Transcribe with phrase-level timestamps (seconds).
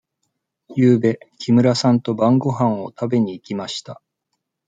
[0.75, 4.01] ゆうべ木村さんと晩ごはんを食べに行きました。